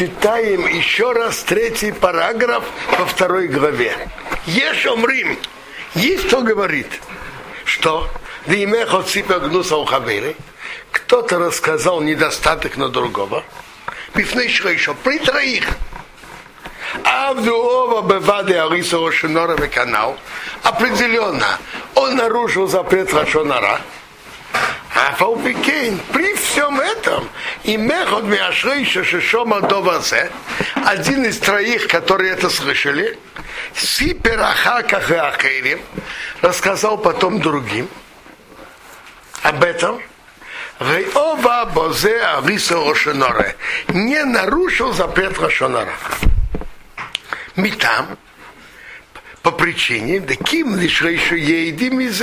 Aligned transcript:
читаем 0.00 0.66
еще 0.66 1.12
раз 1.12 1.40
третий 1.40 1.92
параграф 1.92 2.64
во 2.98 3.04
второй 3.04 3.48
главе. 3.48 3.94
Ешь 4.46 4.86
омрим. 4.86 5.38
Есть 5.94 6.28
кто 6.28 6.40
говорит, 6.40 6.86
что 7.66 8.08
кто-то 10.90 11.38
рассказал 11.38 12.00
недостаток 12.00 12.78
на 12.78 12.88
другого. 12.88 13.44
еще 14.70 14.94
при 14.94 15.18
троих. 15.18 15.68
Авдуова 17.04 18.00
Беваде 18.00 18.58
Ариса 18.58 19.06
Ошинора 19.06 19.58
канал. 19.66 20.16
Определенно, 20.62 21.58
он 21.94 22.16
нарушил 22.16 22.66
запрет 22.68 23.12
Рашонара. 23.12 23.82
А 25.02 25.12
Фаупикейн, 25.14 25.98
при 26.12 26.34
всем 26.34 26.78
этом, 26.78 27.26
и 27.64 27.78
Мехот 27.78 28.24
Миашрейша 28.24 29.02
Шишома 29.02 29.62
Довазе, 29.62 30.30
один 30.84 31.24
из 31.24 31.38
троих, 31.38 31.88
которые 31.88 32.32
это 32.32 32.50
слышали, 32.50 33.18
Сипер 33.74 34.38
Ахаках 34.38 35.10
и 35.10 35.14
Ахерим, 35.14 35.80
рассказал 36.42 36.98
потом 36.98 37.40
другим 37.40 37.88
об 39.42 39.64
этом, 39.64 40.02
Рейова 40.80 41.70
Бозе 41.74 42.20
Ариса 42.20 42.78
Ошиноре 42.78 43.56
не 43.88 44.22
нарушил 44.24 44.92
запрет 44.92 45.38
Рашонара. 45.38 45.94
Митам, 47.56 48.18
по 49.42 49.50
причине, 49.50 50.20
да 50.20 50.34
ким 50.34 50.76
лишь 50.76 51.00
еще 51.00 51.38
едим 51.38 52.00
из 52.00 52.22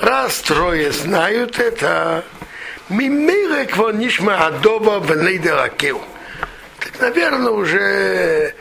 раз 0.00 0.38
трое 0.40 0.90
знают 0.92 1.58
это, 1.58 2.24
мимире 2.88 3.66
квонишма 3.66 4.46
адова 4.46 5.04
венейдеракеу. 5.04 6.02
Так, 6.80 7.00
наверное, 7.00 7.52
уже 7.52 8.54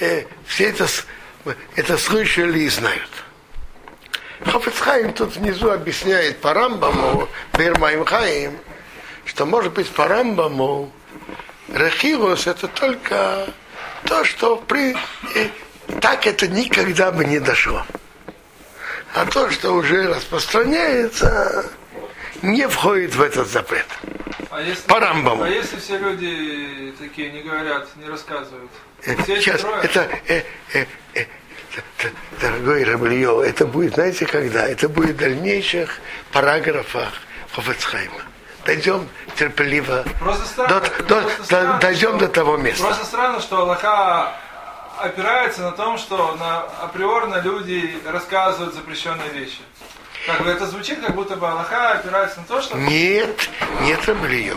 э, 0.00 0.24
все 0.46 0.64
это, 0.70 0.86
это 1.76 1.96
слышали 1.98 2.60
и 2.60 2.68
знают. 2.68 3.10
Хафицхайм 4.44 5.12
тут 5.12 5.36
внизу 5.36 5.70
объясняет 5.70 6.38
по 6.38 6.52
Рамбаму, 6.52 7.28
Бермаим 7.56 8.04
Хаим, 8.04 8.58
что 9.24 9.46
может 9.46 9.72
быть 9.72 9.88
по 9.88 10.08
Рамбаму 10.08 10.92
Рахирус 11.72 12.48
это 12.48 12.66
только 12.66 13.46
то, 14.04 14.24
что 14.24 14.56
при, 14.56 14.96
и, 15.36 15.50
так 16.00 16.26
это 16.26 16.48
никогда 16.48 17.10
бы 17.12 17.24
не 17.24 17.38
дошло. 17.40 17.84
А 19.14 19.26
то, 19.26 19.50
что 19.50 19.72
уже 19.74 20.08
распространяется, 20.08 21.66
не 22.40 22.66
входит 22.68 23.14
в 23.14 23.20
этот 23.22 23.48
запрет. 23.48 23.86
А 24.50 24.60
если, 24.60 24.82
По 24.86 25.00
Рамбаму. 25.00 25.42
А 25.44 25.48
если 25.48 25.78
все 25.78 25.98
люди 25.98 26.94
такие 26.98 27.30
не 27.30 27.42
говорят, 27.42 27.88
не 27.96 28.06
рассказывают? 28.08 28.70
Э, 29.04 29.16
Все 29.22 29.36
Сейчас, 29.40 29.60
трое? 29.60 29.82
это, 29.82 30.08
э, 30.28 30.42
э, 30.74 30.84
э, 31.14 31.24
дорогой 32.40 32.84
Раблио, 32.84 33.42
это 33.42 33.66
будет, 33.66 33.94
знаете, 33.94 34.26
когда? 34.26 34.66
Это 34.68 34.88
будет 34.88 35.16
в 35.16 35.18
дальнейших 35.18 35.98
параграфах 36.32 37.12
Хофецхайма. 37.54 38.22
Дойдем 38.64 39.08
терпеливо, 39.36 40.04
Просто 40.20 40.46
странно, 40.46 40.80
до- 40.80 41.02
до- 41.02 41.20
просто 41.22 41.38
до- 41.38 41.44
странно, 41.44 41.78
дойдем 41.80 42.10
что- 42.10 42.18
до 42.18 42.28
того 42.28 42.56
места. 42.56 42.84
Просто 42.84 43.04
странно, 43.06 43.40
что 43.40 43.58
Аллаха 43.58 44.36
опирается 45.02 45.62
на 45.62 45.72
том, 45.72 45.98
что 45.98 46.36
на, 46.36 46.60
априорно 46.84 47.40
люди 47.40 47.98
рассказывают 48.06 48.74
запрещенные 48.74 49.30
вещи. 49.30 49.58
Как 50.26 50.42
бы 50.44 50.50
это 50.50 50.66
звучит, 50.66 51.00
как 51.00 51.14
будто 51.16 51.36
бы 51.36 51.48
Аллаха 51.48 51.92
опирается 51.92 52.40
на 52.40 52.46
то, 52.46 52.62
что... 52.62 52.78
Нет, 52.78 53.48
нет 53.80 54.06
Раблио. 54.06 54.56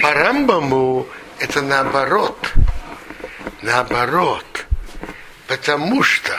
По 0.00 0.14
Рамбаму 0.14 1.06
это 1.38 1.60
наоборот. 1.60 2.52
Наоборот. 3.60 4.66
Потому 5.46 6.02
что 6.02 6.32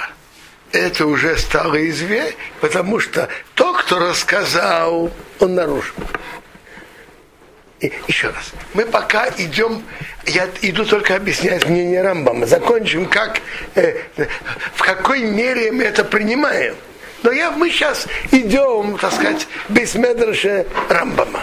это 0.71 1.05
уже 1.05 1.37
стало 1.37 1.87
известно, 1.89 2.35
потому 2.59 2.99
что 2.99 3.29
тот, 3.53 3.77
кто 3.83 3.99
рассказал, 3.99 5.11
он 5.39 5.55
нарушил. 5.55 5.95
Еще 7.79 8.29
раз. 8.29 8.53
Мы 8.73 8.85
пока 8.85 9.29
идем, 9.37 9.83
я 10.25 10.49
иду 10.61 10.83
только 10.83 11.15
объяснять 11.15 11.67
мнение 11.67 12.01
Рамбама. 12.01 12.47
Закончим, 12.47 13.05
как, 13.05 13.39
э, 13.75 14.01
в 14.73 14.81
какой 14.81 15.21
мере 15.21 15.71
мы 15.71 15.83
это 15.83 16.03
принимаем. 16.03 16.75
Но 17.21 17.31
я, 17.31 17.51
мы 17.51 17.69
сейчас 17.69 18.07
идем, 18.31 18.97
так 18.97 19.13
сказать, 19.13 19.47
без 19.69 19.93
медраша 19.93 20.65
Рамбама. 20.89 21.39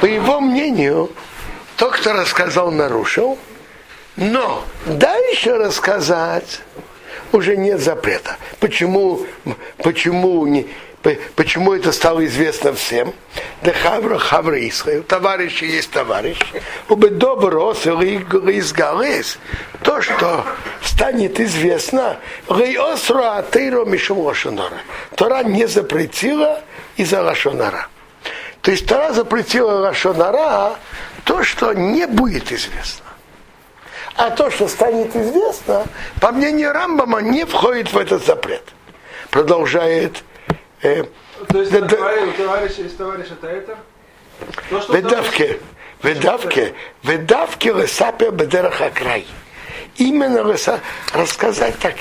По 0.00 0.06
его 0.06 0.40
мнению, 0.40 1.10
тот, 1.76 1.94
кто 1.96 2.12
рассказал, 2.12 2.70
нарушил, 2.70 3.36
но 4.16 4.64
дальше 4.86 5.56
рассказать 5.56 6.60
уже 7.32 7.56
нет 7.56 7.80
запрета. 7.80 8.36
Почему, 8.60 9.26
почему, 9.78 10.46
не, 10.46 10.68
почему 11.34 11.72
это 11.72 11.92
стало 11.92 12.24
известно 12.26 12.72
всем? 12.72 13.14
Да 13.62 13.72
хавра 13.72 14.18
хавра 14.18 14.68
Исраил, 14.68 15.02
товарищи 15.02 15.64
есть 15.64 15.90
товарищи. 15.90 16.62
Убы 16.88 17.10
добро 17.10 17.72
изгалес. 17.72 19.38
То, 19.82 20.02
что 20.02 20.44
станет 20.82 21.40
известно, 21.40 22.18
Рейосра 22.48 23.38
Атейро 23.38 23.84
Мишум 23.84 24.18
Лошонара. 24.18 24.78
Тора 25.16 25.42
не 25.42 25.66
запретила 25.66 26.62
из-за 26.96 27.22
Лошонара. 27.22 27.88
То 28.60 28.70
есть 28.70 28.86
Тора 28.86 29.12
запретила 29.12 29.72
Лошонара 29.72 30.76
то, 31.24 31.42
что 31.42 31.72
не 31.72 32.06
будет 32.06 32.52
известно. 32.52 33.06
А 34.16 34.30
то, 34.30 34.50
что 34.50 34.68
станет 34.68 35.16
известно, 35.16 35.86
по 36.20 36.30
мнению 36.30 36.72
Рамбама, 36.72 37.20
не 37.22 37.46
входит 37.46 37.92
в 37.92 37.96
этот 37.96 38.26
запрет. 38.26 38.64
Продолжает 39.30 40.22
э, 40.82 41.04
То 41.48 41.60
есть 41.60 41.72
Да, 41.72 41.80
да. 41.80 41.96
товарищ, 41.96 42.22
у 42.22 42.42
товарища 42.42 42.82
товарищ 42.96 43.26
это? 43.42 43.78
То, 44.70 44.80
что 44.80 44.94
Ведавке, 44.96 45.60
ведавке, 46.02 46.74
ведавке 47.02 47.72
лесапе 47.72 48.30
бедераха 48.30 48.90
край. 48.90 49.26
Именно 49.96 50.38
леса- 50.38 50.80
рассказать 51.12 51.78
так 51.78 51.94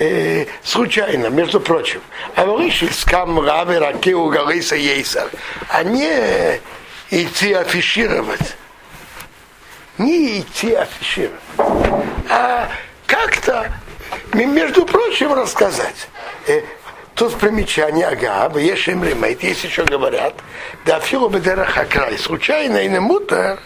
э, 0.00 0.46
случайно, 0.64 1.28
между 1.28 1.60
прочим. 1.60 2.00
А 2.34 2.44
вышли 2.44 2.88
с 2.88 3.04
камравы 3.04 3.78
раки 3.78 4.10
у 4.14 4.28
Галиса 4.28 4.74
Ейсар, 4.74 5.28
а 5.68 5.84
не 5.84 6.60
идти 7.10 7.52
афишировать. 7.52 8.56
Не 9.98 10.40
идти 10.40 10.74
афишировать. 10.74 11.40
А 12.28 12.68
как-то, 13.06 13.72
между 14.32 14.84
прочим, 14.84 15.32
рассказать. 15.32 16.08
Э, 16.48 16.62
Тут 17.16 17.34
примечание, 17.36 18.08
ага, 18.08 18.46
в 18.50 18.58
Ешем 18.58 19.02
Ремейт, 19.02 19.42
есть 19.42 19.64
еще 19.64 19.84
говорят, 19.84 20.34
да 20.84 21.00
филу 21.00 21.30
бедераха 21.30 21.86
край, 21.86 22.18
случайно 22.18 22.76
и 22.76 22.88
не 22.88 23.00
мутер, 23.00 23.58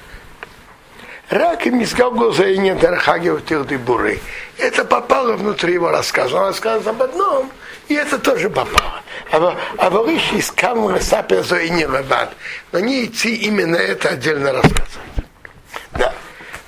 рак 1.31 1.67
и 1.67 1.71
мизгал 1.71 2.13
глаза 2.13 2.47
и 2.47 2.59
не 2.59 2.77
дархаги 2.77 3.31
в 3.31 3.41
тех 3.41 3.67
буры. 3.81 4.21
Это 4.57 4.85
попало 4.85 5.33
внутри 5.33 5.75
его 5.75 5.91
рассказа. 5.91 6.37
Он 6.37 6.47
рассказывал 6.47 6.91
об 6.91 7.03
одном, 7.03 7.51
и 7.89 7.95
это 7.95 8.21
тоже 8.21 8.49
попало. 8.49 9.03
А, 9.33 9.57
а 9.79 9.89
из 10.37 10.53
камера 10.53 11.01
сапезо 11.01 11.57
и 11.57 11.71
не 11.71 11.87
леват. 11.87 12.37
Но 12.71 12.79
не 12.79 13.07
идти 13.07 13.35
именно 13.35 13.77
это 13.77 14.11
отдельно 14.11 14.53
рассказывать. 14.53 15.10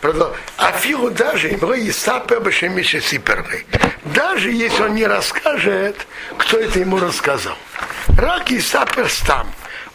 Продол- 0.02 0.34
А 0.56 0.72
даже. 1.10 1.50
Даже 4.04 4.50
если 4.50 4.82
он 4.82 4.96
не 4.96 5.06
расскажет, 5.06 6.08
кто 6.36 6.58
это 6.58 6.80
ему 6.80 6.98
рассказал. 6.98 7.56
Рак 8.18 8.50
и 8.50 8.60
сапер 8.60 9.08
стам. 9.08 9.46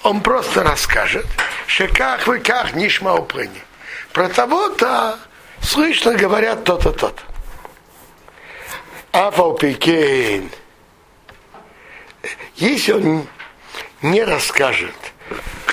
Он 0.03 0.21
просто 0.21 0.63
расскажет, 0.63 1.25
что 1.67 1.89
как 1.89 2.25
вы 2.25 2.39
как 2.39 2.73
нишма 2.73 3.15
упрыни. 3.15 3.61
Про 4.13 4.29
того-то 4.29 5.19
слышно 5.61 6.13
говорят 6.13 6.63
то-то, 6.63 6.93
то-то. 6.93 7.21
Афалпикейн. 9.11 10.49
Если 12.55 12.93
он 12.93 13.27
не 14.01 14.23
расскажет, 14.23 14.95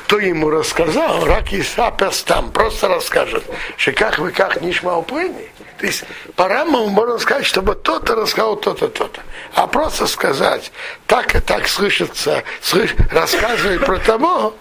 кто 0.05 0.19
ему 0.19 0.51
рассказал, 0.51 1.25
рак 1.25 1.53
и 1.53 1.63
сапес 1.63 2.23
там 2.25 2.51
просто 2.51 2.89
расскажет, 2.89 3.43
что 3.79 3.93
как 3.93 4.19
вы 4.19 4.33
как 4.33 4.61
нишма 4.61 4.99
упрыни. 4.99 5.49
То 5.79 5.87
есть 5.87 6.05
по 6.37 6.47
Рамбаму 6.47 6.89
можно 6.89 7.19
сказать, 7.19 7.47
чтобы 7.47 7.75
то-то 7.75 8.15
рассказал 8.15 8.57
то-то, 8.57 8.89
то-то. 8.89 9.21
А 9.55 9.67
просто 9.67 10.07
сказать, 10.07 10.73
так 11.07 11.35
и 11.35 11.41
так 11.41 11.67
слышится, 11.69 12.45
слыш, 12.61 12.95
рассказывает 13.11 13.85
про 13.85 13.99
того, 13.99 14.55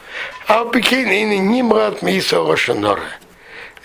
а 0.47 0.65
Пекин 0.65 1.09
и 1.11 1.37
Нимрат 1.37 2.01
Миса 2.01 2.37
Рошанора. 2.37 3.01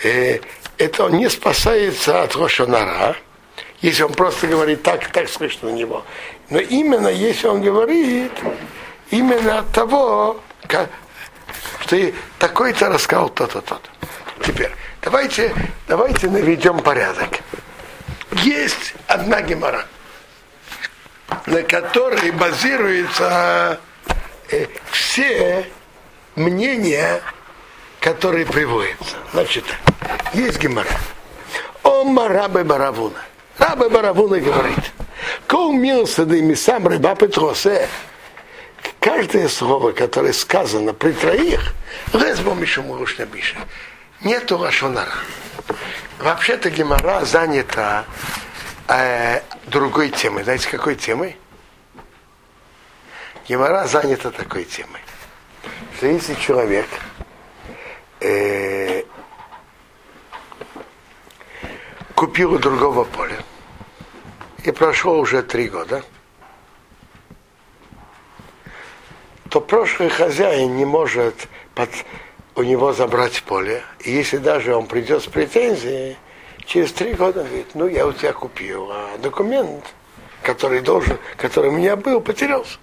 Э, 0.05 0.39
Это 0.79 1.07
он 1.07 1.15
не 1.15 1.29
спасается 1.29 2.23
от 2.23 2.37
Рошанара, 2.37 3.17
если 3.81 4.05
он 4.05 4.13
просто 4.13 4.47
говорит 4.47 4.85
так, 4.85 5.11
так 5.11 5.29
слышно 5.29 5.71
на 5.71 5.75
него. 5.75 6.05
Но 6.51 6.61
именно 6.61 7.09
если 7.09 7.49
он 7.49 7.63
говорит 7.63 8.33
именно 9.11 9.59
от 9.59 9.73
того, 9.73 10.41
как, 10.69 10.89
что 11.81 11.97
и 11.97 12.15
такой-то 12.39 12.89
рассказал 12.89 13.29
то-то, 13.31 13.61
то-то. 13.61 13.91
Теперь, 14.45 14.71
Давайте, 15.03 15.55
давайте 15.87 16.29
наведем 16.29 16.81
порядок. 16.81 17.41
Есть 18.43 18.95
одна 19.07 19.41
гемора, 19.41 19.87
на 21.47 21.63
которой 21.63 22.31
базируются 22.33 23.81
э, 24.51 24.67
все 24.91 25.67
мнения, 26.37 27.23
которые 28.01 28.45
приводятся. 28.45 29.17
Значит, 29.33 29.65
есть 30.35 30.61
гемора. 30.61 30.91
Ома 31.85 32.29
рабы 32.29 32.65
баравуна. 32.65 33.23
Рабы 33.57 33.89
баравуна 33.89 34.41
говорит. 34.41 34.93
Кол 35.47 35.73
милсады 35.73 36.55
сам 36.55 36.87
рыба 36.87 37.15
петросе. 37.15 37.89
Каждое 39.01 39.49
слово, 39.49 39.93
которое 39.93 40.33
сказано 40.33 40.93
при 40.93 41.13
троих, 41.13 41.75
резбом 42.13 42.61
еще 42.63 42.83
муруш 42.83 43.19
напишет. 43.19 43.57
Нету 44.23 44.59
лашонара. 44.59 45.13
Вообще-то 46.19 46.71
Гемора 46.71 47.25
занята 47.25 48.05
э, 48.89 49.41
другой 49.67 50.11
темой. 50.11 50.43
Знаете, 50.43 50.69
какой 50.69 50.97
темой? 50.97 51.37
Гемора 53.49 53.87
занята 53.87 54.33
такой 54.33 54.65
темой. 54.65 55.01
Что 55.97 56.07
если 56.09 56.35
человек 56.35 56.89
э, 58.21 59.05
купил 62.15 62.55
у 62.55 62.59
другого 62.59 63.05
поля, 63.05 63.39
и 64.65 64.73
прошло 64.73 65.19
уже 65.19 65.43
три 65.43 65.69
года, 65.69 66.03
то 69.51 69.61
прошлый 69.61 70.11
хозяин 70.11 70.77
не 70.77 70.85
может 70.85 71.49
под, 71.75 71.91
у 72.55 72.63
него 72.63 72.93
забрать 72.93 73.43
поле. 73.43 73.83
И 74.01 74.11
если 74.11 74.39
даже 74.39 74.75
он 74.75 74.87
придет 74.87 75.23
с 75.23 75.27
претензией, 75.27 76.17
через 76.67 76.93
три 76.93 77.15
года 77.15 77.45
говорит, 77.45 77.69
ну 77.75 77.87
я 77.87 78.07
у 78.07 78.13
тебя 78.13 78.33
купил, 78.33 78.89
а 78.91 79.17
документ, 79.19 79.85
который 80.43 80.81
должен, 80.81 81.19
который 81.37 81.71
у 81.71 81.73
меня 81.73 81.97
был, 81.97 82.21
потерялся. 82.21 82.79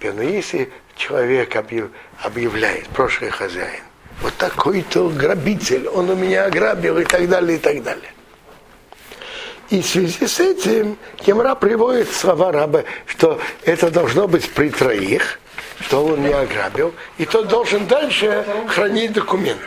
Но 0.00 0.22
если 0.22 0.72
человек 0.96 1.56
объявляет, 1.56 2.88
прошлый 2.88 3.30
хозяин, 3.30 3.82
вот 4.20 4.34
такой-то 4.34 5.08
грабитель, 5.08 5.88
он 5.88 6.10
у 6.10 6.14
меня 6.14 6.46
ограбил 6.46 6.98
и 6.98 7.04
так 7.04 7.28
далее, 7.28 7.56
и 7.56 7.60
так 7.60 7.82
далее. 7.82 8.11
И 9.72 9.80
в 9.80 9.86
связи 9.86 10.26
с 10.26 10.38
этим 10.38 10.98
Кемра 11.16 11.54
приводит 11.54 12.12
слова 12.12 12.52
раба, 12.52 12.84
что 13.06 13.40
это 13.64 13.90
должно 13.90 14.28
быть 14.28 14.50
при 14.50 14.68
троих, 14.68 15.40
что 15.80 16.04
он 16.04 16.22
не 16.22 16.30
ограбил, 16.30 16.92
и 17.16 17.24
тот 17.24 17.48
должен 17.48 17.86
дальше 17.86 18.44
хранить 18.68 19.14
документ. 19.14 19.62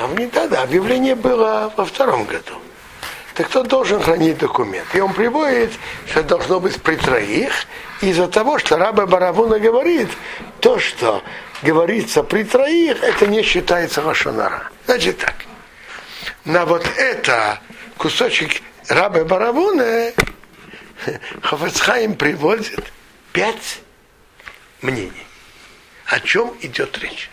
А 0.00 0.08
мне 0.08 0.26
тогда 0.26 0.62
объявление 0.62 1.14
было 1.14 1.72
во 1.76 1.84
втором 1.84 2.24
году. 2.24 2.54
Так 3.36 3.50
кто 3.50 3.62
должен 3.62 4.02
хранить 4.02 4.38
документ? 4.38 4.88
И 4.92 4.98
он 4.98 5.14
приводит, 5.14 5.70
что 6.10 6.24
должно 6.24 6.58
быть 6.58 6.82
при 6.82 6.96
троих, 6.96 7.52
из-за 8.00 8.26
того, 8.26 8.58
что 8.58 8.78
раба 8.78 9.06
Барабуна 9.06 9.60
говорит, 9.60 10.08
то, 10.58 10.80
что 10.80 11.22
говорится 11.62 12.24
при 12.24 12.42
троих, 12.42 13.00
это 13.00 13.28
не 13.28 13.42
считается 13.42 14.02
лошонара. 14.02 14.70
Значит 14.86 15.18
так. 15.18 15.34
На 16.44 16.64
вот 16.64 16.86
это 16.96 17.60
кусочек 17.96 18.62
раба 18.88 19.24
Барабуна 19.24 20.12
Хафацхайм 21.42 22.16
приводит 22.16 22.92
пять 23.32 23.80
мнений. 24.82 25.26
О 26.06 26.20
чем 26.20 26.56
идет 26.60 26.98
речь? 26.98 27.30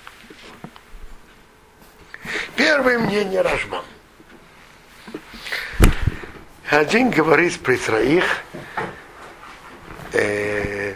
Первое 2.55 2.99
мнение 2.99 3.41
Рашбам. 3.41 3.83
Один 6.69 7.11
говорит 7.11 7.59
при 7.59 7.75
троих, 7.77 8.41
э, 10.13 10.95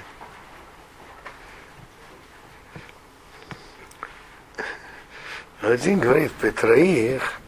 один 5.62 6.00
говорит 6.00 6.32
при 6.34 6.50
троих, 6.50 7.40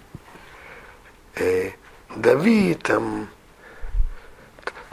Давид 2.22 2.84
там, 2.84 3.30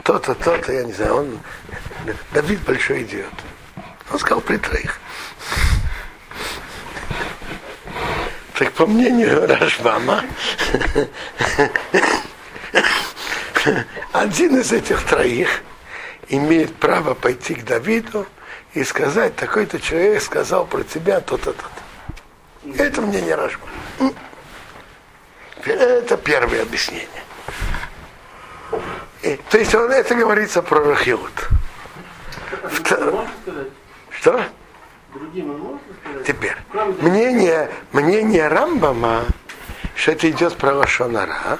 то-то, 0.03 0.33
то-то, 0.33 0.71
я 0.71 0.83
не 0.83 0.93
знаю, 0.93 1.15
он, 1.15 1.39
Давид 2.33 2.61
большой 2.61 3.03
идиот. 3.03 3.33
Он 4.11 4.19
сказал 4.19 4.41
при 4.41 4.57
троих. 4.57 4.99
Так 8.57 8.71
по 8.73 8.87
мнению 8.87 9.45
Рашбама, 9.45 10.23
один 14.13 14.59
из 14.59 14.71
этих 14.71 15.03
троих 15.05 15.61
имеет 16.29 16.75
право 16.77 17.13
пойти 17.13 17.55
к 17.55 17.65
Давиду 17.65 18.25
и 18.73 18.83
сказать, 18.83 19.35
такой-то 19.35 19.79
человек 19.79 20.23
сказал 20.23 20.65
про 20.65 20.83
тебя 20.83 21.19
то-то, 21.19 21.53
то-то. 21.53 22.83
Это 22.83 23.01
мнение 23.01 23.35
Рашба. 23.35 23.67
Это 25.73 26.17
первое 26.17 26.61
объяснение. 26.61 27.07
И, 29.21 29.39
то 29.49 29.57
есть 29.57 29.73
он, 29.75 29.91
это 29.91 30.15
говорится 30.15 30.61
про 30.61 30.79
Рахилут. 30.79 31.49
Втор... 32.69 33.25
Что? 34.09 34.41
Теперь, 36.25 36.55
мнение, 37.01 37.69
мнение 37.91 38.47
Рамбама, 38.47 39.25
что 39.95 40.11
это 40.11 40.29
идет 40.29 40.55
про 40.55 40.73
Лошонара, 40.73 41.59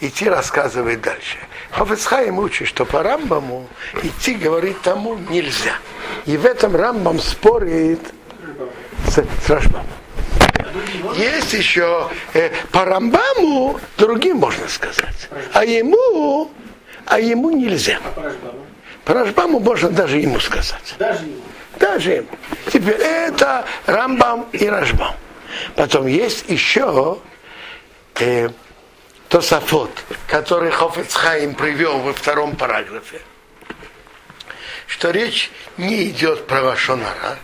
идти 0.00 0.28
рассказывать 0.28 1.00
дальше. 1.00 1.38
Хофицхайм 1.70 2.38
учит, 2.38 2.68
что 2.68 2.84
по 2.84 3.02
Рамбаму 3.02 3.68
идти 4.02 4.34
говорить 4.34 4.80
тому 4.82 5.16
нельзя. 5.28 5.74
И 6.26 6.36
в 6.36 6.46
этом 6.46 6.74
Рамбам 6.74 7.18
спорит 7.18 8.00
с, 9.06 9.22
с 9.22 9.50
Рашбамом. 9.50 9.86
Есть 11.16 11.52
еще 11.52 12.08
э, 12.34 12.50
по 12.70 12.84
Рамбаму 12.84 13.80
другим 13.96 14.38
можно 14.38 14.68
сказать, 14.68 15.28
а 15.52 15.64
ему, 15.64 16.50
а 17.06 17.18
ему 17.20 17.50
нельзя. 17.50 17.98
По 19.04 19.14
Рашбаму 19.14 19.60
можно 19.60 19.90
даже 19.90 20.18
ему 20.18 20.38
сказать. 20.40 20.94
Даже 20.98 21.24
ему. 21.24 21.42
Даже 21.78 22.10
ему. 22.12 22.28
Теперь 22.72 23.00
это 23.00 23.64
Рамбам 23.86 24.46
и 24.52 24.66
Рашбам. 24.66 25.14
Потом 25.74 26.06
есть 26.06 26.44
еще 26.48 27.18
э, 28.20 28.50
Тосафот, 29.28 29.90
который 30.26 30.70
Хофецхайм 30.70 31.54
привел 31.54 32.00
во 32.00 32.12
втором 32.12 32.56
параграфе, 32.56 33.20
что 34.86 35.10
речь 35.10 35.50
не 35.76 36.10
идет 36.10 36.46
про 36.46 36.62
Вашонара, 36.62 37.38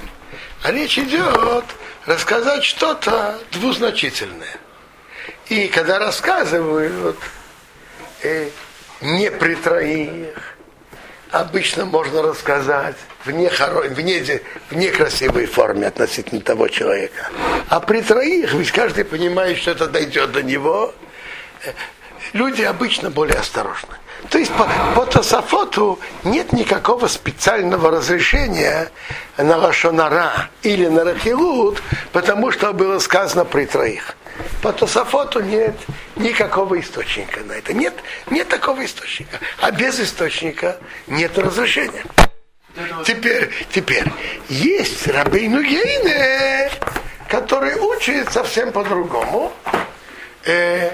а 0.62 0.72
речь 0.72 0.98
идет 0.98 1.64
рассказать 2.06 2.64
что-то 2.64 3.38
двузначительное. 3.52 4.56
И 5.48 5.68
когда 5.68 5.98
рассказывают 5.98 7.18
э, 8.22 8.48
не 9.00 9.30
при 9.30 9.54
троих, 9.56 10.56
обычно 11.30 11.84
можно 11.84 12.22
рассказать 12.22 12.96
в, 13.24 13.30
нехоро... 13.30 13.82
в, 13.82 14.00
не... 14.00 14.40
в 14.70 14.76
некрасивой 14.76 15.46
форме 15.46 15.88
относительно 15.88 16.40
того 16.40 16.68
человека. 16.68 17.28
А 17.68 17.80
при 17.80 18.00
троих, 18.00 18.54
ведь 18.54 18.70
каждый 18.72 19.04
понимает, 19.04 19.58
что 19.58 19.72
это 19.72 19.88
дойдет 19.88 20.32
до 20.32 20.42
него, 20.42 20.94
э, 21.64 21.72
люди 22.32 22.62
обычно 22.62 23.10
более 23.10 23.38
осторожны. 23.38 23.96
То 24.30 24.38
есть 24.38 24.52
по, 24.52 24.68
по 24.94 25.06
Тософоту 25.06 25.98
нет 26.24 26.52
никакого 26.52 27.06
специального 27.06 27.90
разрешения 27.90 28.90
на 29.36 29.56
Лашонара 29.56 30.50
или 30.62 30.86
на 30.86 31.04
Рахилут, 31.04 31.82
потому 32.12 32.50
что 32.50 32.72
было 32.72 32.98
сказано 32.98 33.44
при 33.44 33.66
троих. 33.66 34.16
По 34.62 34.72
Тософоту 34.72 35.40
нет 35.40 35.76
никакого 36.16 36.80
источника 36.80 37.40
на 37.40 37.52
это. 37.52 37.72
Нет, 37.72 37.94
нет 38.30 38.48
такого 38.48 38.84
источника. 38.84 39.38
А 39.60 39.70
без 39.70 40.00
источника 40.00 40.78
нет 41.06 41.38
разрешения. 41.38 42.04
Теперь, 43.06 43.50
теперь, 43.72 44.04
есть 44.48 45.06
Рабейну 45.06 45.62
Гейне, 45.62 46.70
который 47.28 47.74
учит 47.76 48.30
совсем 48.32 48.72
по-другому. 48.72 49.52
Э, 50.44 50.90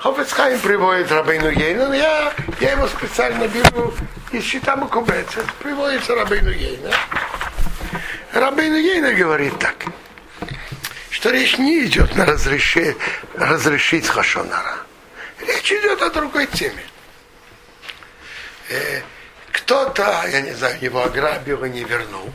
Хофецхайм 0.00 0.58
приводит 0.60 1.12
Рабейну 1.12 1.52
Гейна, 1.52 1.88
но 1.88 1.94
я, 1.94 2.32
я 2.58 2.72
его 2.72 2.88
специально 2.88 3.46
беру 3.46 3.92
из 4.32 4.44
щита 4.44 4.74
Макубеца. 4.74 5.44
Приводится 5.62 6.14
Рабейну 6.14 6.52
Гейна. 6.52 6.90
Рабейну 8.32 8.80
Гейна 8.80 9.12
говорит 9.12 9.58
так, 9.58 9.84
что 11.10 11.28
речь 11.28 11.58
не 11.58 11.84
идет 11.84 12.16
на 12.16 12.24
разреши, 12.24 12.96
разрешить 13.34 14.08
Хашонара. 14.08 14.78
Речь 15.46 15.70
идет 15.70 16.00
о 16.00 16.08
другой 16.08 16.46
теме. 16.46 16.82
Э, 18.70 19.02
кто-то, 19.52 20.24
я 20.32 20.40
не 20.40 20.52
знаю, 20.52 20.78
его 20.80 21.04
ограбил 21.04 21.62
и 21.64 21.68
не 21.68 21.84
вернул. 21.84 22.32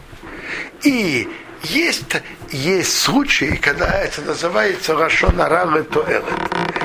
И 0.83 1.27
есть, 1.63 2.03
есть 2.51 2.99
случаи, 2.99 3.55
когда 3.55 3.87
это 3.87 4.21
называется 4.21 4.93
Рашонара 4.93 5.65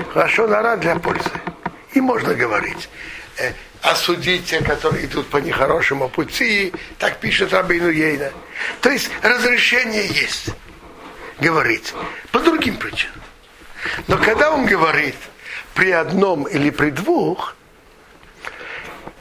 Туэлет. 0.04 0.16
Рашонара 0.16 0.76
для 0.76 0.96
пользы. 0.96 1.30
И 1.92 2.00
можно 2.00 2.34
говорить. 2.34 2.88
Э, 3.38 3.52
осудить 3.82 4.46
те, 4.46 4.60
которые 4.62 5.06
идут 5.06 5.28
по 5.28 5.38
нехорошему 5.38 6.08
пути, 6.08 6.72
так 6.98 7.18
пишет 7.18 7.52
Рабину 7.52 7.90
Ейна. 7.90 8.30
То 8.80 8.90
есть 8.90 9.10
разрешение 9.22 10.06
есть 10.06 10.50
говорить 11.40 11.94
по 12.32 12.40
другим 12.40 12.76
причинам. 12.76 13.14
Но 14.06 14.18
когда 14.18 14.50
он 14.50 14.66
говорит 14.66 15.16
при 15.74 15.90
одном 15.90 16.44
или 16.44 16.70
при 16.70 16.90
двух, 16.90 17.56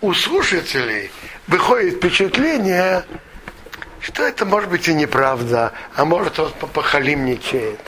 у 0.01 0.13
слушателей 0.13 1.11
выходит 1.47 1.95
впечатление, 1.95 3.05
что 4.01 4.23
это 4.23 4.45
может 4.45 4.69
быть 4.69 4.87
и 4.87 4.93
неправда, 4.93 5.73
а 5.95 6.05
может 6.05 6.39
он 6.39 6.51
похалимничает. 6.73 7.79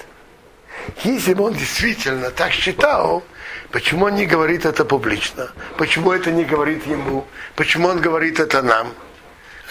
Если 1.04 1.34
бы 1.34 1.44
он 1.46 1.54
действительно 1.54 2.30
так 2.32 2.52
считал, 2.52 3.24
почему 3.72 4.06
он 4.06 4.16
не 4.16 4.26
говорит 4.26 4.66
это 4.66 4.86
публично? 4.86 5.52
Почему 5.78 6.12
это 6.12 6.32
не 6.32 6.44
говорит 6.44 6.86
ему? 6.86 7.26
Почему 7.56 7.88
он 7.88 8.00
говорит 8.00 8.40
это 8.40 8.62
нам? 8.62 8.94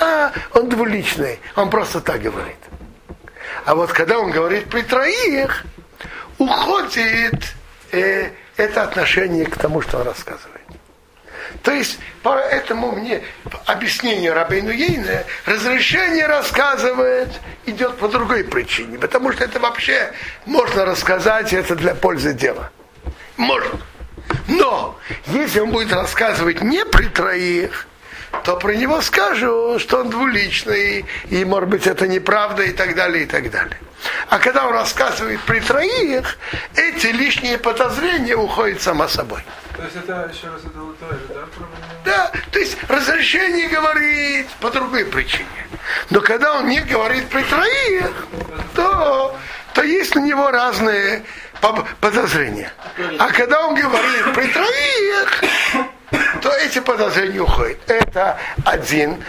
А, 0.01 0.33
он 0.55 0.69
двуличный, 0.69 1.39
он 1.57 1.71
просто 1.71 2.01
так 2.01 2.23
говорит. 2.23 2.57
А 3.65 3.75
вот 3.75 3.93
когда 3.93 4.19
он 4.19 4.31
говорит 4.31 4.69
при 4.71 4.83
троих, 4.83 5.65
уходит 6.39 7.55
э, 7.93 8.31
это 8.57 8.83
отношение 8.83 9.47
к 9.47 9.57
тому, 9.57 9.83
что 9.83 9.99
он 9.99 10.05
рассказывает. 10.05 10.60
То 11.63 11.73
есть, 11.73 11.99
поэтому 12.23 12.93
мне 12.93 13.23
объяснение 13.67 14.33
Рабейну 14.33 14.71
Ейна, 14.71 15.25
разрешение 15.47 16.27
рассказывает, 16.27 17.29
идет 17.67 17.97
по 17.99 18.09
другой 18.09 18.45
причине. 18.45 18.99
Потому 18.99 19.33
что 19.33 19.45
это 19.45 19.59
вообще 19.61 20.13
можно 20.47 20.85
рассказать, 20.85 21.53
это 21.53 21.77
для 21.77 21.95
пользы 21.95 22.33
дела. 22.33 22.71
Можно. 23.37 23.81
Но, 24.49 24.99
если 25.27 25.61
он 25.61 25.71
будет 25.71 25.93
рассказывать 25.93 26.63
не 26.63 26.85
при 26.85 27.07
троих, 27.07 27.87
то 28.45 28.57
про 28.57 28.75
него 28.75 29.01
скажут, 29.01 29.81
что 29.83 29.99
он 29.99 30.11
двуличный, 30.11 31.05
и, 31.29 31.45
может 31.45 31.69
быть, 31.69 31.87
это 31.87 32.07
неправда, 32.07 32.63
и 32.63 32.73
так 32.73 32.95
далее, 32.95 33.25
и 33.25 33.27
так 33.27 33.51
далее. 33.51 33.79
А 34.29 34.39
когда 34.39 34.67
он 34.67 34.73
рассказывает 34.73 35.41
при 35.43 35.61
троих, 35.61 36.39
эти 36.75 37.09
лишние 37.09 37.59
подозрения 37.59 38.35
уходят 38.35 38.81
само 38.81 39.09
собой. 39.09 39.45
То 39.77 39.83
есть 39.83 39.97
это 39.97 40.31
еще 40.33 40.49
раз 40.49 40.61
это 40.61 40.71
тоже, 40.71 41.21
да? 41.29 41.45
Да, 42.05 42.33
то 42.51 42.59
есть 42.59 42.77
разрешение 42.89 43.69
говорить 43.69 44.49
по 44.61 44.71
другой 44.71 45.05
причине. 45.05 45.47
Но 46.11 46.21
когда 46.21 46.55
он 46.59 46.69
не 46.69 46.81
говорит 46.81 47.29
при 47.29 47.43
троих, 47.43 48.27
то, 48.75 49.37
то 49.75 49.83
есть 49.83 50.17
у 50.17 50.21
него 50.21 50.51
разные 50.51 51.25
подозрения. 52.01 52.73
А 53.19 53.29
когда 53.31 53.67
он 53.67 53.75
говорит 53.75 54.35
при 54.35 54.47
троих, 54.47 55.45
то 56.41 56.51
эти 56.57 56.81
подозрения 56.81 57.41
уходят. 57.41 57.79
Это 57.89 58.39
один, 58.65 59.23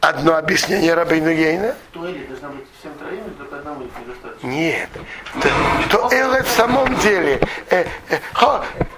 одно 0.00 0.36
объяснение 0.36 0.94
Рабейну 0.94 1.32
Гейна. 1.32 1.74
должна 1.92 2.48
быть 2.48 2.66
всем 2.78 2.92
троим 2.94 3.24
или 3.26 3.34
только 3.34 3.56
одному 3.56 3.86
Нет. 4.42 4.88
То, 5.90 5.98
то 5.98 6.14
это 6.14 6.44
в 6.44 6.48
самом 6.48 6.96
деле. 6.98 7.40
Э, 7.70 7.84
э, 8.08 8.18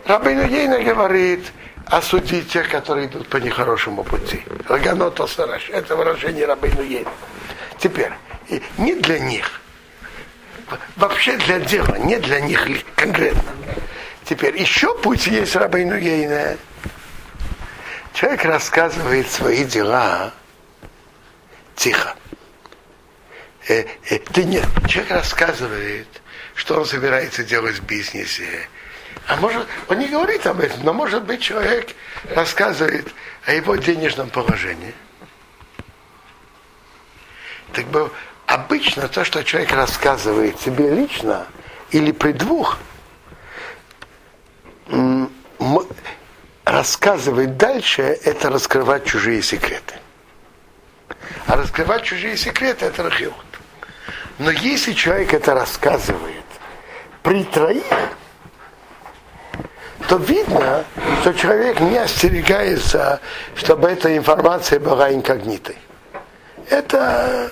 Рабейну 0.06 0.46
Гейна 0.46 0.80
говорит, 0.80 1.52
осудить 1.86 2.50
тех, 2.50 2.68
которые 2.70 3.06
идут 3.06 3.28
по 3.28 3.36
нехорошему 3.36 4.04
пути. 4.04 4.42
Лаганото 4.68 5.26
сараш. 5.26 5.70
Это 5.70 5.96
выражение 5.96 6.46
Рабейну 6.46 6.84
Гейна. 6.84 7.10
Теперь, 7.78 8.12
не 8.78 8.94
для 8.94 9.18
них. 9.18 9.60
Вообще 10.96 11.36
для 11.36 11.60
дела, 11.60 11.96
не 11.98 12.16
для 12.16 12.40
них 12.40 12.66
конкретно. 12.96 13.42
Теперь 14.24 14.56
еще 14.56 14.96
путь 14.98 15.26
есть 15.26 15.54
Рабейну 15.56 15.98
Гейна. 15.98 16.56
Человек 18.12 18.44
рассказывает 18.44 19.30
свои 19.30 19.64
дела 19.64 20.32
тихо. 21.74 22.14
Э, 23.68 23.84
э, 24.10 24.18
ты 24.18 24.44
нет, 24.44 24.66
человек 24.88 25.12
рассказывает, 25.12 26.08
что 26.54 26.78
он 26.78 26.86
собирается 26.86 27.44
делать 27.44 27.76
в 27.76 27.84
бизнесе. 27.84 28.68
А 29.28 29.36
может, 29.36 29.66
он 29.88 29.98
не 29.98 30.08
говорит 30.08 30.46
об 30.46 30.60
этом, 30.60 30.82
но 30.82 30.92
может 30.92 31.24
быть 31.24 31.40
человек 31.40 31.94
рассказывает 32.34 33.08
о 33.46 33.52
его 33.52 33.76
денежном 33.76 34.30
положении. 34.30 34.94
Так 37.72 37.86
бы 37.86 38.10
обычно 38.46 39.08
то, 39.08 39.24
что 39.24 39.42
человек 39.42 39.72
рассказывает 39.72 40.60
себе 40.60 40.90
лично 40.90 41.46
или 41.90 42.12
при 42.12 42.32
двух, 42.32 42.78
рассказывать 46.64 47.56
дальше– 47.56 48.02
это 48.24 48.50
раскрывать 48.50 49.04
чужие 49.04 49.42
секреты. 49.42 49.94
А 51.46 51.56
раскрывать 51.56 52.02
чужие 52.04 52.36
секреты– 52.36 52.86
это 52.86 53.02
рахиот. 53.02 53.34
Но 54.38 54.50
если 54.50 54.92
человек 54.92 55.34
это 55.34 55.54
рассказывает 55.54 56.44
при 57.22 57.44
троих, 57.44 57.84
то 60.08 60.16
видно, 60.16 60.84
что 61.20 61.32
человек 61.32 61.80
не 61.80 61.96
остерегается, 61.96 63.20
чтобы 63.54 63.88
эта 63.88 64.16
информация 64.16 64.80
была 64.80 65.12
инкогнитой. 65.12 65.76
Это 66.68 67.50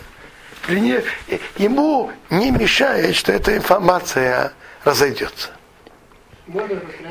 ему 0.68 2.10
не 2.30 2.50
мешает, 2.50 3.16
что 3.16 3.32
эта 3.32 3.56
информация 3.56 4.52
разойдется. 4.84 5.50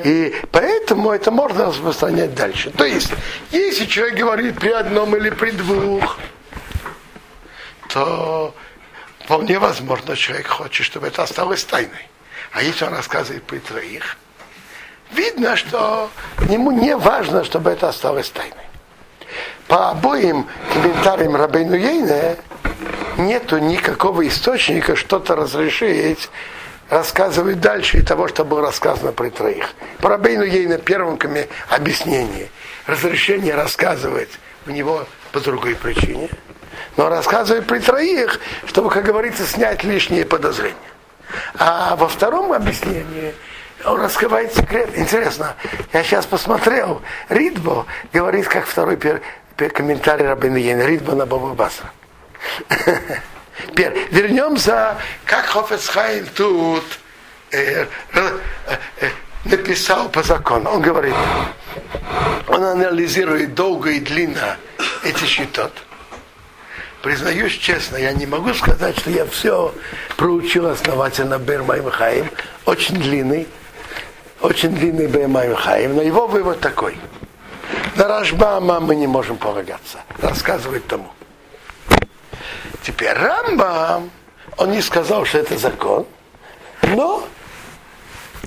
И 0.03 0.35
поэтому 0.51 1.11
это 1.11 1.31
можно 1.31 1.65
распространять 1.67 2.33
дальше. 2.35 2.71
То 2.71 2.85
есть, 2.85 3.11
если 3.51 3.85
человек 3.85 4.17
говорит 4.17 4.59
при 4.59 4.69
одном 4.69 5.15
или 5.15 5.29
при 5.29 5.51
двух, 5.51 6.17
то 7.89 8.53
вполне 9.23 9.59
возможно, 9.59 10.15
человек 10.15 10.47
хочет, 10.47 10.85
чтобы 10.85 11.07
это 11.07 11.23
осталось 11.23 11.63
тайной. 11.63 12.07
А 12.51 12.63
если 12.63 12.85
он 12.85 12.93
рассказывает 12.93 13.43
при 13.43 13.59
троих, 13.59 14.17
видно, 15.11 15.55
что 15.55 16.09
ему 16.49 16.71
не 16.71 16.95
важно, 16.95 17.43
чтобы 17.43 17.71
это 17.71 17.89
осталось 17.89 18.29
тайной. 18.29 18.55
По 19.67 19.91
обоим 19.91 20.47
комментариям 20.73 21.35
Рабейну 21.35 21.75
Ейне 21.75 22.37
нету 23.17 23.59
никакого 23.59 24.27
источника 24.27 24.95
что-то 24.95 25.35
разрешить 25.35 26.29
рассказывать 26.89 27.59
дальше 27.59 27.99
и 27.99 28.01
того, 28.01 28.27
что 28.27 28.43
было 28.43 28.61
рассказано 28.61 29.11
при 29.11 29.29
троих. 29.29 29.69
По 29.99 30.09
Рабейну 30.09 30.43
Ейне 30.43 30.77
первом 30.77 31.19
объяснении 31.69 32.49
разрешение 32.87 33.55
рассказывать 33.55 34.29
у 34.65 34.71
него 34.71 35.05
по 35.31 35.39
другой 35.39 35.75
причине, 35.75 36.29
но 36.97 37.09
рассказывает 37.09 37.67
при 37.67 37.79
троих, 37.79 38.39
чтобы, 38.65 38.89
как 38.89 39.05
говорится, 39.05 39.45
снять 39.45 39.83
лишние 39.83 40.25
подозрения. 40.25 40.75
А 41.55 41.95
во 41.95 42.07
втором 42.07 42.51
объяснении 42.51 43.35
он 43.85 44.01
раскрывает 44.01 44.53
секрет. 44.53 44.89
Интересно, 44.95 45.55
я 45.93 46.03
сейчас 46.03 46.25
посмотрел, 46.25 47.01
Ридбо 47.29 47.85
говорит, 48.11 48.47
как 48.47 48.65
второй 48.65 48.97
пер, 48.97 49.21
пер, 49.55 49.69
комментарий 49.69 50.25
Рабин 50.25 50.55
Йен, 50.55 50.81
Ридбо 50.81 51.13
на 51.13 51.25
Баба 51.25 51.53
Басра. 51.53 51.91
Теперь 53.67 54.07
вернемся, 54.11 54.97
как 55.25 55.45
Хофецхайм 55.45 56.25
тут 56.35 56.83
э, 57.51 57.85
э, 58.13 58.37
э, 59.01 59.09
написал 59.45 60.09
по 60.09 60.23
закону. 60.23 60.69
Он 60.69 60.81
говорит, 60.81 61.15
он 62.47 62.63
анализирует 62.63 63.53
долго 63.53 63.91
и 63.91 63.99
длинно 63.99 64.57
эти 65.03 65.23
счетот. 65.25 65.73
Признаюсь 67.01 67.53
честно, 67.53 67.97
я 67.97 68.11
не 68.11 68.25
могу 68.25 68.53
сказать, 68.53 68.97
что 68.99 69.09
я 69.09 69.25
все 69.25 69.73
проучил 70.17 70.67
основательно 70.67 71.39
Бермайм 71.39 71.89
Хаим. 71.89 72.29
Очень 72.65 72.97
длинный 72.97 73.47
очень 74.41 74.71
длинный 74.71 75.07
Баймайм 75.07 75.55
Хаим, 75.55 75.95
но 75.95 76.01
его 76.01 76.27
вывод 76.27 76.59
такой. 76.59 76.97
На 77.95 78.07
Рашбама 78.07 78.79
мы 78.79 78.95
не 78.95 79.07
можем 79.07 79.37
полагаться. 79.37 79.99
Рассказывает 80.21 80.87
тому. 80.87 81.11
Теперь 82.89 83.13
Рамбам, 83.13 84.09
он 84.57 84.71
не 84.71 84.81
сказал, 84.81 85.23
что 85.23 85.37
это 85.37 85.59
закон, 85.59 86.07
но 86.81 87.23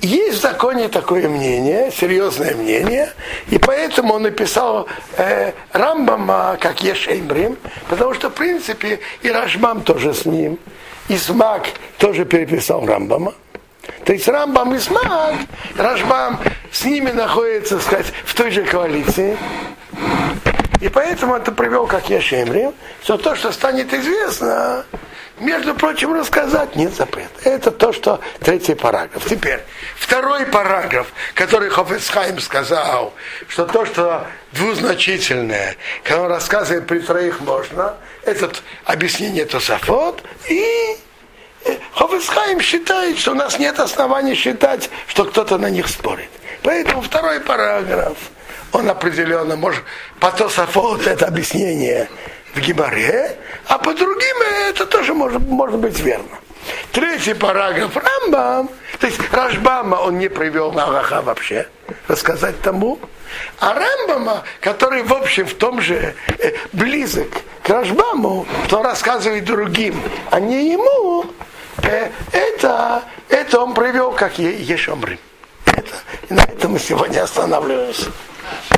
есть 0.01 0.37
в 0.37 0.41
законе 0.41 0.89
такое 0.89 1.29
мнение, 1.29 1.89
серьезное 1.91 2.53
мнение, 2.53 3.13
и 3.47 3.57
поэтому 3.57 4.15
он 4.15 4.23
написал 4.23 4.89
э, 5.15 5.53
Рамбама 5.71 6.57
как 6.59 6.83
Ешеймрим, 6.83 7.57
потому 7.87 8.13
что, 8.15 8.29
в 8.29 8.33
принципе, 8.33 8.99
и 9.21 9.31
Рашбам 9.31 9.81
тоже 9.81 10.13
с 10.13 10.25
ним, 10.25 10.59
и 11.07 11.15
Смак 11.15 11.67
тоже 11.97 12.25
переписал 12.25 12.85
Рамбама. 12.85 13.33
То 14.03 14.11
есть 14.11 14.27
Рамбам 14.27 14.75
и 14.75 14.79
Смак, 14.79 15.35
Рашбам 15.77 16.37
с 16.69 16.83
ними 16.83 17.11
находится, 17.11 17.79
сказать, 17.79 18.07
в 18.25 18.35
той 18.35 18.51
же 18.51 18.63
коалиции. 18.63 19.37
И 20.83 20.89
поэтому 20.89 21.35
это 21.35 21.53
привел, 21.53 21.87
как 21.87 22.09
я 22.09 22.19
Шемри, 22.19 22.71
что 23.03 23.17
то, 23.17 23.37
что 23.37 23.53
станет 23.53 23.93
известно, 23.93 24.83
между 25.39 25.73
прочим, 25.75 26.13
рассказать 26.13 26.75
нет 26.75 26.93
запрета. 26.93 27.31
Это 27.45 27.71
то, 27.71 27.93
что 27.93 28.19
третий 28.41 28.75
параграф. 28.75 29.23
Теперь, 29.23 29.61
второй 29.95 30.45
параграф, 30.45 31.07
который 31.35 31.69
Хофесхайм 31.69 32.37
сказал, 32.41 33.13
что 33.47 33.65
то, 33.65 33.85
что 33.85 34.27
двузначительное, 34.51 35.77
когда 36.03 36.23
он 36.23 36.27
рассказывает 36.27 36.85
при 36.85 36.99
троих 36.99 37.39
можно, 37.39 37.95
это 38.25 38.51
объяснение 38.83 39.45
Тософот, 39.45 40.21
и 40.49 40.97
э, 41.63 41.77
Хофесхайм 41.93 42.59
считает, 42.59 43.17
что 43.19 43.31
у 43.31 43.35
нас 43.35 43.57
нет 43.57 43.79
оснований 43.79 44.35
считать, 44.35 44.89
что 45.07 45.23
кто-то 45.23 45.57
на 45.57 45.69
них 45.69 45.87
спорит. 45.87 46.29
Поэтому 46.61 47.01
второй 47.01 47.39
параграф, 47.39 48.17
он 48.73 48.89
определенно 48.89 49.55
может, 49.55 49.83
по 50.19 50.31
Тософот 50.31 51.07
это 51.07 51.27
объяснение 51.27 52.09
в 52.53 52.59
Гибаре, 52.59 53.37
а 53.67 53.77
по 53.77 53.93
другим 53.93 54.35
это 54.69 54.85
тоже 54.85 55.13
может, 55.13 55.41
может 55.41 55.79
быть 55.79 55.99
верно. 55.99 56.39
Третий 56.91 57.33
параграф 57.33 57.95
Рамбам, 57.95 58.69
то 58.99 59.07
есть 59.07 59.19
Рашбама 59.31 59.95
он 59.95 60.17
не 60.17 60.27
привел 60.27 60.71
на 60.71 60.85
Аллаха 60.85 61.21
вообще, 61.21 61.67
рассказать 62.07 62.59
тому. 62.61 62.99
А 63.59 63.73
Рамбама, 63.73 64.43
который 64.59 65.03
в 65.03 65.13
общем 65.13 65.45
в 65.45 65.55
том 65.55 65.81
же 65.81 66.13
э, 66.39 66.53
близок 66.71 67.27
к 67.63 67.69
Рашбаму, 67.69 68.45
то 68.69 68.83
рассказывает 68.83 69.45
другим, 69.45 69.99
а 70.29 70.39
не 70.39 70.71
ему, 70.71 71.25
э, 71.83 72.09
это, 72.31 73.03
это 73.29 73.59
он 73.59 73.73
привел 73.73 74.11
как 74.11 74.37
Ешомрим. 74.37 75.19
Это, 75.65 75.95
на 76.29 76.41
этом 76.41 76.73
мы 76.73 76.79
сегодня 76.79 77.23
останавливаемся. 77.23 78.11